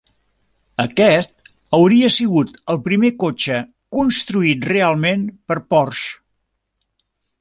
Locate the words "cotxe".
3.25-3.59